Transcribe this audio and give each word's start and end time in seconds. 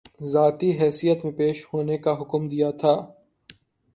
ذاتی 0.31 0.69
حیثیت 0.79 1.19
میں 1.25 1.31
پیش 1.31 1.57
ہونے 1.65 1.97
کا 1.97 2.11
حکم 2.21 2.47
دیا 2.47 2.69
تھا 2.81 2.93